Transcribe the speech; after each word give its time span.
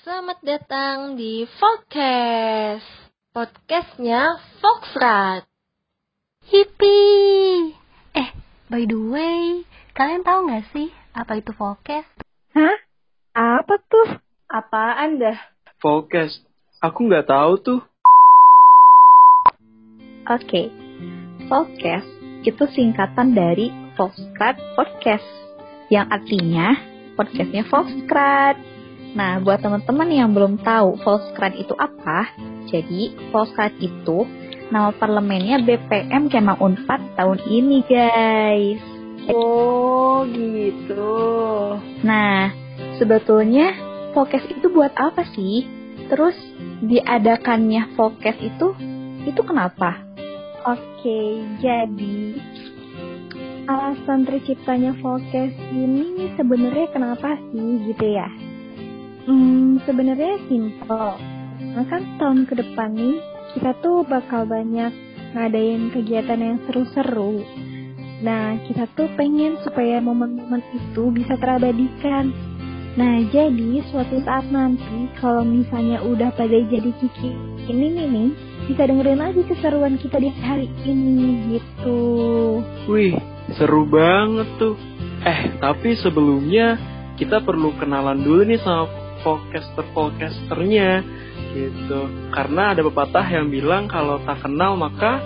Selamat 0.00 0.40
datang 0.40 1.20
di 1.20 1.44
Foxcast, 1.60 2.88
podcastnya 3.36 4.40
Foxrat. 4.56 5.44
Hippie! 6.48 7.76
Eh, 8.16 8.32
by 8.72 8.88
the 8.88 8.96
way, 8.96 9.60
kalian 9.92 10.24
tahu 10.24 10.48
nggak 10.48 10.72
sih 10.72 10.88
apa 11.12 11.44
itu 11.44 11.52
Foxcast? 11.52 12.08
Hah? 12.56 12.80
Apa 13.36 13.76
tuh? 13.92 14.24
Apaan 14.48 15.20
dah? 15.20 15.36
Forecast. 15.84 16.48
Aku 16.80 17.04
nggak 17.04 17.28
tahu 17.28 17.60
tuh. 17.60 17.80
Oke. 20.32 20.72
Podcast 21.44 22.08
itu 22.48 22.64
singkatan 22.72 23.36
dari 23.36 23.68
Foxcrat 24.00 24.56
Podcast. 24.72 25.28
Yang 25.92 26.08
artinya 26.08 26.72
podcastnya 27.20 27.68
Foxcrat. 27.68 28.79
Nah, 29.10 29.42
buat 29.42 29.58
teman-teman 29.58 30.08
yang 30.10 30.30
belum 30.30 30.62
tahu 30.62 31.00
Volkskrant 31.02 31.58
itu 31.58 31.74
apa, 31.74 32.30
jadi 32.70 33.10
Volkskrant 33.34 33.74
itu 33.82 34.22
nama 34.70 34.94
parlemennya 34.94 35.58
BPM 35.66 36.30
Kemang 36.30 36.62
Unpad 36.62 37.18
tahun 37.18 37.42
ini, 37.50 37.82
guys. 37.90 38.82
Oh, 39.34 40.22
gitu. 40.30 41.18
Nah, 42.06 42.54
sebetulnya 42.96 43.74
Volkes 44.16 44.42
itu 44.50 44.66
buat 44.72 44.90
apa 44.96 45.22
sih? 45.36 45.66
Terus 46.10 46.34
diadakannya 46.82 47.94
Volkes 47.94 48.38
itu 48.42 48.74
itu 49.28 49.40
kenapa? 49.44 50.00
Oke, 50.66 51.44
jadi 51.60 52.40
alasan 53.70 54.26
terciptanya 54.26 54.96
Volkes 54.98 55.54
ini 55.70 56.34
sebenarnya 56.34 56.88
kenapa 56.90 57.38
sih 57.52 57.86
gitu 57.92 58.06
ya? 58.16 58.49
Hmm, 59.28 59.80
sebenarnya 59.84 60.40
simple. 60.48 61.10
Nah 61.60 61.84
kan 61.86 62.02
tahun 62.16 62.48
ke 62.48 62.54
depan 62.56 62.96
nih 62.96 63.18
kita 63.56 63.74
tuh 63.82 64.06
bakal 64.06 64.46
banyak 64.46 64.92
ngadain 65.34 65.90
kegiatan 65.94 66.40
yang 66.40 66.58
seru-seru. 66.66 67.42
Nah, 68.20 68.60
kita 68.68 68.84
tuh 68.92 69.08
pengen 69.16 69.56
supaya 69.64 69.96
momen-momen 69.96 70.60
itu 70.76 71.08
bisa 71.08 71.40
terabadikan. 71.40 72.28
Nah, 72.98 73.22
jadi 73.32 73.80
suatu 73.88 74.20
saat 74.26 74.50
nanti 74.52 75.08
kalau 75.22 75.46
misalnya 75.46 76.04
udah 76.04 76.28
pada 76.36 76.58
jadi 76.68 76.90
kiki 77.00 77.32
ini 77.70 77.86
nih 77.96 78.06
nih, 78.10 78.28
bisa 78.68 78.82
dengerin 78.84 79.22
lagi 79.22 79.40
keseruan 79.46 79.96
kita 79.96 80.20
di 80.20 80.28
hari 80.42 80.68
ini 80.84 81.56
gitu. 81.56 82.00
Wih, 82.90 83.14
seru 83.56 83.88
banget 83.88 84.48
tuh. 84.58 84.76
Eh, 85.24 85.56
tapi 85.62 85.96
sebelumnya 86.02 86.76
kita 87.16 87.40
perlu 87.40 87.72
kenalan 87.78 88.20
dulu 88.20 88.42
nih 88.44 88.60
sama 88.60 88.99
podcaster-podcasternya 89.22 90.90
gitu. 91.54 92.00
Karena 92.30 92.74
ada 92.74 92.82
pepatah 92.86 93.26
yang 93.26 93.50
bilang 93.50 93.88
kalau 93.90 94.18
tak 94.22 94.42
kenal 94.44 94.76
maka 94.78 95.18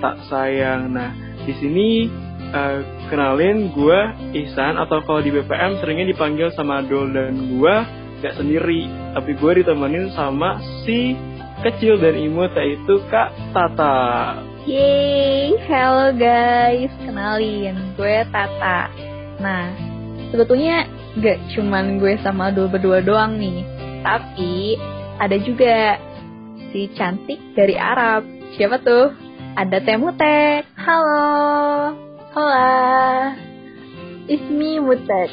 tak 0.00 0.16
sayang. 0.26 0.92
Nah, 0.92 1.12
di 1.44 1.52
sini 1.60 2.08
uh, 2.52 2.80
kenalin 3.08 3.70
gue 3.72 4.00
Ihsan 4.44 4.76
atau 4.80 5.02
kalau 5.04 5.20
di 5.22 5.30
BPM 5.30 5.78
seringnya 5.78 6.10
dipanggil 6.10 6.50
sama 6.56 6.82
Dol 6.84 7.12
dan 7.12 7.36
gue 7.56 7.74
gak 8.20 8.36
sendiri, 8.36 8.88
tapi 9.16 9.32
gue 9.36 9.52
ditemenin 9.64 10.12
sama 10.12 10.60
si 10.84 11.16
kecil 11.64 12.00
dan 12.00 12.16
imut 12.16 12.52
yaitu 12.56 13.00
Kak 13.08 13.32
Tata. 13.52 14.40
Yeay, 14.68 15.56
hello 15.64 16.12
guys, 16.12 16.92
kenalin 17.04 17.76
gue 17.96 18.16
Tata. 18.28 18.92
Nah, 19.40 19.72
sebetulnya 20.28 20.84
gak 21.18 21.38
cuman 21.56 21.98
gue 21.98 22.14
sama 22.22 22.54
Dul 22.54 22.70
berdua 22.70 23.02
doang 23.02 23.40
nih, 23.40 23.66
tapi 24.06 24.78
ada 25.18 25.36
juga 25.42 25.98
si 26.70 26.86
cantik 26.94 27.40
dari 27.58 27.74
Arab. 27.74 28.22
Siapa 28.54 28.78
tuh? 28.82 29.10
Ada 29.58 29.82
Temutek. 29.82 30.66
Halo. 30.78 31.94
Hola. 32.30 33.34
Ismi 34.30 34.78
Mutet. 34.78 35.30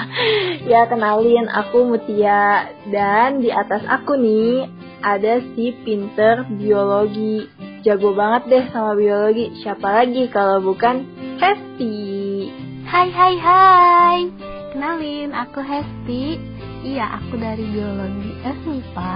ya 0.72 0.88
kenalin 0.88 1.52
aku 1.52 1.84
Mutia 1.84 2.72
dan 2.88 3.44
di 3.44 3.52
atas 3.52 3.84
aku 3.84 4.16
nih 4.16 4.64
ada 5.04 5.44
si 5.52 5.76
pinter 5.84 6.48
biologi. 6.48 7.44
Jago 7.84 8.16
banget 8.16 8.42
deh 8.48 8.64
sama 8.72 8.96
biologi. 8.96 9.52
Siapa 9.60 9.84
lagi 9.84 10.32
kalau 10.32 10.64
bukan 10.64 11.04
Hesti. 11.36 12.48
Hai 12.88 13.08
hai 13.12 13.34
hai. 13.36 14.51
Kenalin, 14.72 15.36
aku 15.36 15.60
Hesti. 15.60 16.40
Iya, 16.80 17.20
aku 17.20 17.36
dari 17.36 17.60
biologi 17.60 18.32
FMIPA 18.40 19.14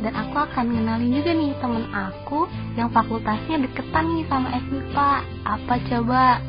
dan 0.00 0.12
aku 0.16 0.48
akan 0.48 0.64
kenalin 0.72 1.12
juga 1.12 1.32
nih 1.36 1.52
temen 1.60 1.84
aku 1.92 2.48
yang 2.72 2.88
fakultasnya 2.88 3.68
deketan 3.68 4.08
nih 4.16 4.24
sama 4.32 4.48
FMIPA. 4.64 5.12
Apa 5.44 5.74
coba? 5.92 6.40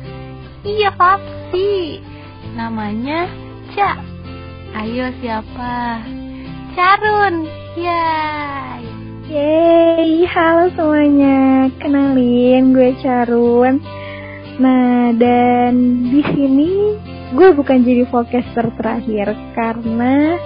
Iya 0.64 0.88
pasti. 0.96 2.00
Namanya 2.56 3.28
Ca. 3.76 4.00
Ayo 4.72 5.12
siapa? 5.20 6.00
Carun. 6.72 7.44
Yay. 7.76 8.82
Yeay, 9.28 10.24
halo 10.32 10.72
semuanya. 10.72 11.68
Kenalin, 11.76 12.72
gue 12.72 12.96
Carun. 13.04 13.84
Nah, 14.56 15.12
dan 15.12 16.08
di 16.08 16.24
sini 16.24 16.72
gue 17.34 17.48
bukan 17.58 17.82
jadi 17.82 18.06
podcaster 18.06 18.70
terakhir 18.78 19.34
karena 19.58 20.38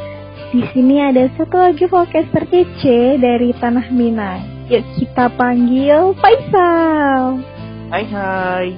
di 0.48 0.64
sini 0.72 0.96
ada 0.96 1.28
satu 1.36 1.56
lagi 1.60 1.84
podcaster 1.84 2.48
kece 2.48 3.20
dari 3.20 3.52
Tanah 3.52 3.92
Minang. 3.92 4.40
Yuk 4.72 4.80
kita 4.96 5.28
panggil 5.36 6.16
Faisal. 6.16 7.44
Hai 7.92 8.04
hai, 8.08 8.68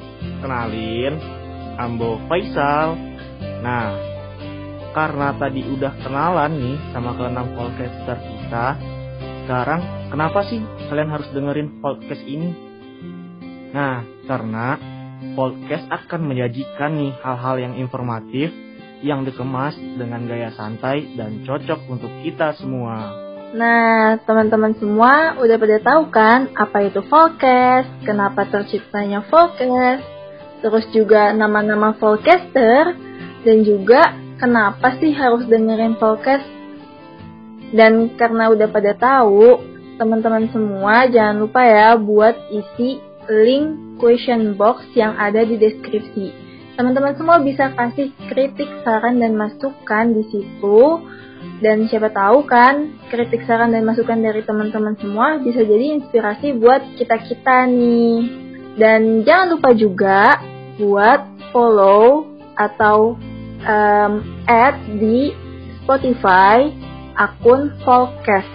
kenalin 0.42 1.14
Ambo 1.78 2.18
Faisal. 2.26 2.98
Nah, 3.62 3.94
karena 4.90 5.30
tadi 5.38 5.62
udah 5.62 5.92
kenalan 6.02 6.52
nih 6.58 6.78
sama 6.90 7.14
keenam 7.14 7.54
podcaster 7.54 8.18
kita, 8.18 8.66
sekarang 9.46 9.80
kenapa 10.10 10.42
sih 10.50 10.58
kalian 10.90 11.10
harus 11.12 11.28
dengerin 11.30 11.78
podcast 11.78 12.22
ini? 12.26 12.50
Nah, 13.72 14.04
karena 14.26 14.76
podcast 15.38 15.86
akan 15.88 16.28
menyajikan 16.28 16.98
nih 16.98 17.12
hal-hal 17.22 17.56
yang 17.58 17.74
informatif 17.78 18.50
yang 19.02 19.26
dikemas 19.26 19.74
dengan 19.98 20.24
gaya 20.30 20.54
santai 20.54 21.14
dan 21.18 21.42
cocok 21.42 21.80
untuk 21.90 22.12
kita 22.22 22.54
semua. 22.58 23.10
Nah, 23.52 24.16
teman-teman 24.24 24.72
semua 24.80 25.36
udah 25.36 25.56
pada 25.60 25.76
tahu 25.82 26.02
kan 26.08 26.48
apa 26.56 26.88
itu 26.88 27.04
Volcast, 27.04 27.90
kenapa 28.00 28.48
terciptanya 28.48 29.20
Volcast, 29.28 30.00
terus 30.64 30.88
juga 30.94 31.36
nama-nama 31.36 31.92
Volcaster, 32.00 32.96
dan 33.44 33.56
juga 33.60 34.16
kenapa 34.40 34.96
sih 34.96 35.12
harus 35.12 35.44
dengerin 35.44 36.00
Volcast. 36.00 36.48
Dan 37.76 38.16
karena 38.16 38.48
udah 38.48 38.68
pada 38.72 38.96
tahu, 38.96 39.60
teman-teman 40.00 40.48
semua 40.48 41.04
jangan 41.12 41.44
lupa 41.44 41.60
ya 41.68 41.92
buat 42.00 42.36
isi 42.48 43.11
link 43.30 43.98
question 44.00 44.58
box 44.58 44.82
yang 44.98 45.14
ada 45.14 45.46
di 45.46 45.54
deskripsi. 45.58 46.34
Teman-teman 46.72 47.14
semua 47.14 47.36
bisa 47.38 47.68
kasih 47.76 48.10
kritik, 48.32 48.66
saran, 48.82 49.20
dan 49.20 49.36
masukan 49.36 50.16
di 50.16 50.24
situ. 50.32 50.80
Dan 51.62 51.86
siapa 51.90 52.10
tahu 52.10 52.46
kan, 52.48 52.96
kritik, 53.12 53.44
saran, 53.44 53.70
dan 53.70 53.84
masukan 53.86 54.18
dari 54.18 54.42
teman-teman 54.42 54.96
semua 54.98 55.38
bisa 55.38 55.62
jadi 55.62 56.00
inspirasi 56.00 56.56
buat 56.56 56.82
kita-kita 56.96 57.68
nih. 57.70 58.18
Dan 58.80 59.22
jangan 59.22 59.46
lupa 59.52 59.70
juga 59.76 60.40
buat 60.80 61.28
follow 61.52 62.24
atau 62.56 63.20
um, 63.68 64.12
add 64.48 64.80
di 64.96 65.30
Spotify 65.84 66.72
akun 67.20 67.74
Volcast. 67.84 68.48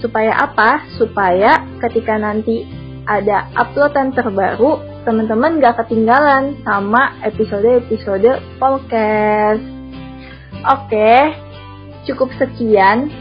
Supaya 0.00 0.40
apa? 0.40 0.84
Supaya 0.96 1.64
ketika 1.84 2.16
nanti 2.16 2.64
ada 3.04 3.48
uploadan 3.56 4.12
terbaru, 4.16 4.80
teman-teman 5.04 5.60
gak 5.60 5.84
ketinggalan 5.84 6.56
sama 6.64 7.16
episode-episode 7.24 8.40
podcast. 8.56 9.62
Oke, 10.64 11.36
cukup 12.08 12.32
sekian 12.40 13.12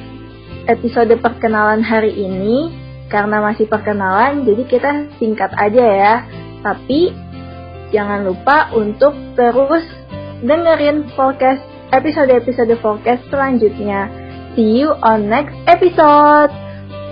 episode 0.67 1.11
perkenalan 1.19 1.83
hari 1.83 2.15
ini. 2.15 2.79
Karena 3.11 3.45
masih 3.45 3.69
perkenalan, 3.69 4.41
jadi 4.41 4.63
kita 4.65 4.91
singkat 5.21 5.53
aja 5.53 5.85
ya. 5.85 6.15
Tapi 6.65 7.13
jangan 7.93 8.25
lupa 8.25 8.73
untuk 8.73 9.13
terus 9.37 9.85
dengerin 10.41 11.13
podcast 11.13 11.61
episode-episode 11.93 12.73
podcast 12.81 13.21
selanjutnya. 13.29 14.09
See 14.57 14.81
you 14.81 14.97
on 15.05 15.29
next 15.29 15.53
episode. 15.69 16.62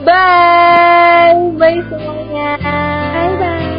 Bye. 0.05 1.35
Bye 1.59 1.81
semuanya. 1.89 2.57
Bye 2.61 3.35
bye. 3.39 3.70